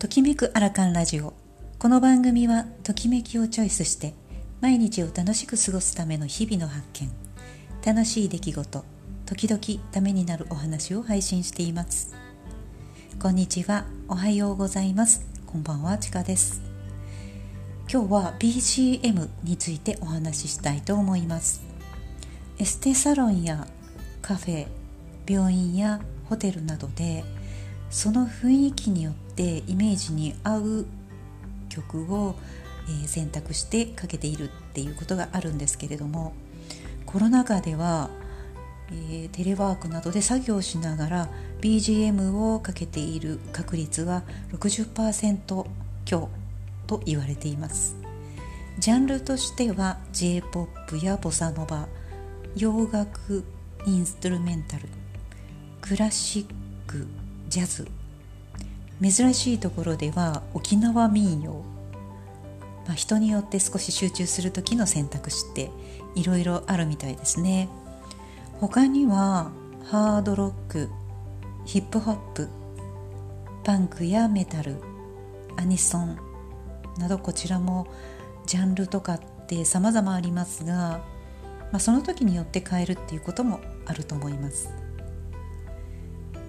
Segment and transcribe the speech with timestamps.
[0.00, 1.34] ときめくアラカンラジオ。
[1.78, 4.14] この番組はときめきをチョイスして
[4.62, 7.10] 毎日を楽しく過ごすための日々の発見。
[7.84, 8.84] 楽しい出来事
[9.26, 12.14] 時々ためになるお話を配信しています。
[13.20, 15.20] こんにちはおはようございます。
[15.44, 16.62] こんばんはちかです。
[17.92, 21.60] 今日は BGM についてお話ししたいと思います。
[22.58, 23.66] エステサロンや
[24.22, 24.66] カフェ
[25.28, 27.22] 病院やホテルなどで
[27.90, 30.86] その雰囲気によってイメージに合う
[31.68, 32.36] 曲を、
[33.06, 36.32] 選択してかけているっていうことがあるんですけれども
[37.06, 38.10] コロナ禍では、
[38.92, 41.28] え、テレワークなどで作業しながら
[41.60, 45.66] BGM をかけている確率は60%
[46.04, 46.28] 強
[46.86, 47.96] と言われています。
[48.78, 51.88] ジャンルとしては J-POP やボサノバ
[52.56, 53.44] 洋楽
[53.86, 54.88] インストゥルメンタル
[55.80, 56.46] クラシッ
[56.86, 57.06] ク
[57.48, 57.99] ジャズ
[59.02, 61.64] 珍しいところでは沖縄民謡、
[62.86, 65.70] まあ、人によって少し集中する時の選択肢って
[66.14, 67.68] いろいろあるみたいですね。
[68.60, 69.52] 他には
[69.84, 70.90] ハードロック
[71.64, 72.48] ヒップホップ
[73.64, 74.76] パンクやメタル
[75.56, 76.18] アニソン
[76.98, 77.86] などこちらも
[78.46, 81.02] ジャンルとかって様々ありますが、
[81.72, 84.70] まあ、その時によって変えるっていうこともあると思います。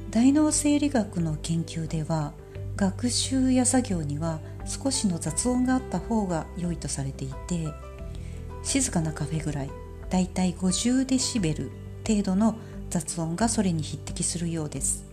[0.10, 2.34] 大脳生理学の研究では
[2.76, 7.68] 学習や作業には少しの雑音があった方が良いとされていて
[8.64, 9.70] 静かなカフェぐらい
[10.10, 11.72] だいたい50デシベル
[12.08, 12.56] 程度の
[12.90, 15.12] 雑音がそれに匹敵するようです。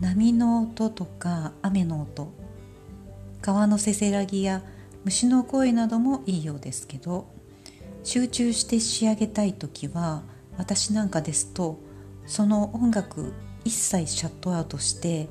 [0.00, 2.30] 波の音とか雨の音
[3.40, 4.62] 川のせせらぎや
[5.04, 7.26] 虫の声などもいいようですけど
[8.04, 10.22] 集中して仕上げたい時は
[10.58, 11.78] 私なんかですと
[12.26, 13.32] その音楽
[13.64, 15.28] 一切シャットアウトして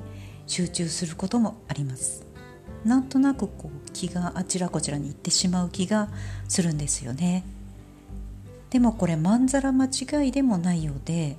[0.48, 2.26] 集中することもあります。
[2.84, 6.10] なんとなくこう気があちらこちらに行ってしまう気が
[6.48, 7.44] するんですよね。
[8.70, 11.38] でもこれまんざら間違いでもないようで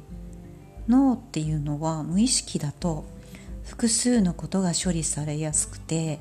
[0.88, 3.04] 脳っていうのは無意識だと
[3.64, 6.18] 複数のことが処理されやすくて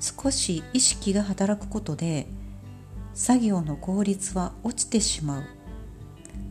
[0.00, 2.26] 少し意識が働くことで
[3.14, 5.42] 作業の効率は落ちてしまう。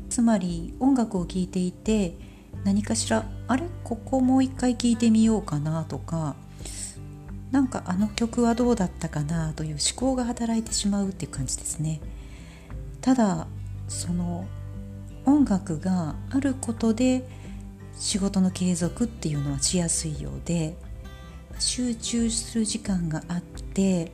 [0.10, 2.16] つまり音楽を聴いていて
[2.64, 3.64] 何かしらあれ？
[3.84, 6.36] ここもう一回聴いてみようかなとか
[7.52, 12.02] なんかあの曲はどうだったかなという思考が働いてしまうっていう感じですね。
[13.02, 13.48] ただ
[13.88, 14.48] その
[15.26, 17.28] 音楽があることで
[17.96, 20.76] 仕事の継続っていうのはしやすいようで
[21.60, 24.12] 集中する時間があって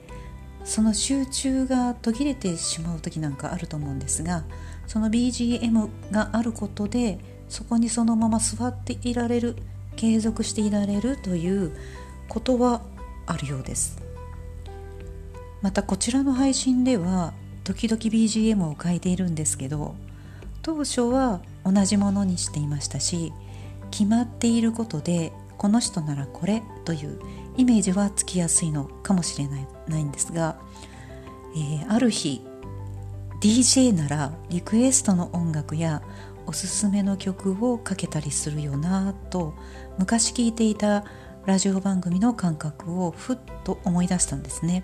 [0.63, 4.43] その集中が途切れてしまう時なんかあると思うんですが
[4.85, 9.55] その BGM があることでそこにそのまま座っていられる
[9.95, 11.75] 継続していられるという
[12.29, 12.81] ことは
[13.25, 14.09] あるようです。
[15.61, 17.33] またこちらの配信では
[17.63, 19.95] 時々 BGM を変えているんですけど
[20.61, 23.33] 当初は同じものにしていましたし
[23.91, 27.19] 決まっていることでこの人ならこれという
[27.57, 30.57] イメージはつきやすいのかもしれないないんですが、
[31.55, 32.41] えー、ある日
[33.41, 36.01] DJ ならリクエストの音楽や
[36.49, 39.53] おすすめの曲をかけたりするよなと
[39.99, 41.05] 昔聞いていた
[41.45, 44.83] ラジオ番組の感覚をふっと思い出したんですね。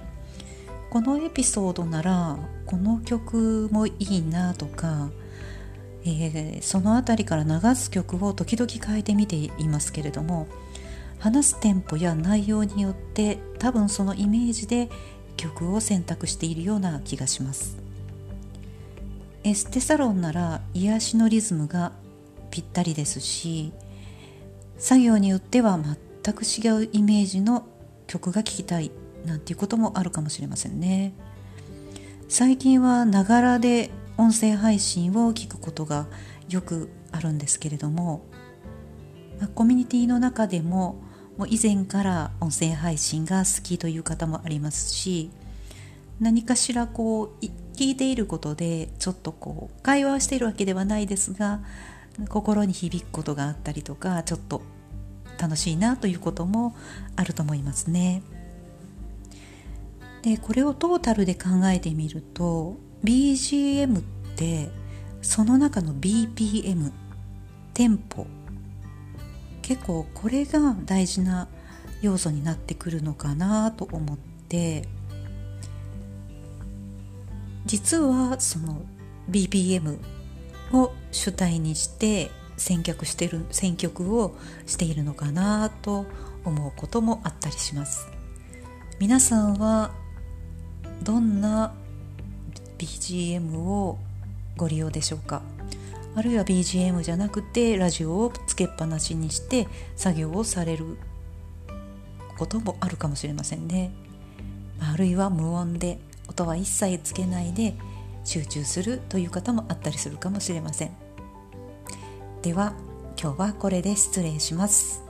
[0.91, 2.37] このエピソードなら
[2.67, 5.09] この曲もいいなとか、
[6.03, 10.45] えー、その辺りから流す曲を時々変えてみていますけれども
[11.17, 14.87] 話すテンポや内容によって多分そのイメージで
[15.35, 17.84] 曲を選択しているような気がします。
[19.45, 21.91] エステサロンなら癒しのリズムが
[22.49, 23.73] ぴったりですし
[24.79, 25.79] 作業によっては
[26.23, 27.67] 全く違うイメージの
[28.07, 28.89] 曲が聴きたい
[29.23, 31.13] なんていうこともあるかもしれませんね。
[32.27, 36.07] 最近はながらで音声配信を聞くことが
[36.49, 38.25] よくあるんですけれども
[39.53, 41.03] コミュニティの中でも
[41.37, 45.29] もう以前から音声配信が好きという方もありますし
[46.19, 47.45] 何かしらこう
[47.75, 51.61] 聞いていることでちょっとこう会話をしているわけではないですが
[52.29, 54.61] 心に響くことがあったりとかちょっと
[55.37, 56.75] 楽しいなということも
[57.15, 58.23] あると思いますね。
[60.21, 64.01] でこれをトータルで考えてみると BGM っ
[64.35, 64.69] て
[65.21, 66.91] その中の BPM
[67.73, 68.25] テンポ
[69.61, 71.47] 結構これが大事な
[72.01, 74.87] 要素になってくるのかなと思って
[77.65, 78.81] 実はその
[79.29, 79.97] BPM
[80.71, 84.35] を主体にして選曲してる選曲を
[84.65, 86.05] しているのかなと
[86.43, 88.07] 思うこともあったりします。
[88.99, 89.91] 皆さんは
[91.03, 91.73] どんな
[92.77, 93.97] BGM を
[94.57, 95.41] ご利用でしょうか？
[96.15, 99.67] あるいは BGM じゃなくてラジオをつけっぱなしにして
[99.97, 100.97] 作業をされる
[102.37, 103.91] こともあるかもしれませんね。
[104.79, 107.75] あるいは無音で音は一切つけないで
[108.23, 110.91] 集中するという方もあったりするかもしれません。
[112.41, 112.73] では
[113.21, 115.04] 今日はこれで失礼します。